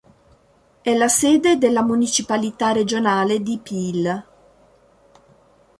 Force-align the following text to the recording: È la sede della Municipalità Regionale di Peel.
È 0.81 0.95
la 0.95 1.07
sede 1.07 1.59
della 1.59 1.83
Municipalità 1.83 2.71
Regionale 2.71 3.39
di 3.43 3.59
Peel. 3.61 4.25